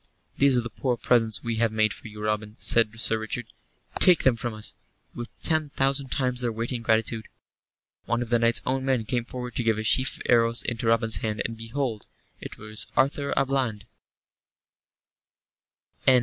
"These 0.39 0.57
are 0.57 0.61
the 0.61 0.71
poor 0.71 0.97
presents 0.97 1.43
we 1.43 1.57
have 1.57 1.71
made 1.71 1.93
for 1.93 2.07
you, 2.07 2.23
Robin," 2.23 2.55
said 2.57 2.99
Sir 2.99 3.19
Richard. 3.19 3.45
"Take 3.99 4.23
them 4.23 4.35
from 4.35 4.51
us, 4.55 4.73
with 5.13 5.29
ten 5.43 5.69
thousand 5.69 6.07
times 6.09 6.41
their 6.41 6.51
weight 6.51 6.71
in 6.71 6.81
gratitude." 6.81 7.27
One 8.05 8.23
of 8.23 8.31
the 8.31 8.39
knight's 8.39 8.63
own 8.65 8.83
men 8.83 9.05
came 9.05 9.25
forward 9.25 9.53
to 9.57 9.63
give 9.63 9.77
a 9.77 9.83
sheaf 9.83 10.17
of 10.17 10.23
the 10.23 10.31
arrows 10.31 10.63
into 10.63 10.87
Robin's 10.87 11.17
hand, 11.17 11.43
and, 11.45 11.55
behold, 11.55 12.07
it 12.39 12.57
was 12.57 12.87
Arthur 12.97 13.31
à 13.37 13.45
Bland! 13.45 13.85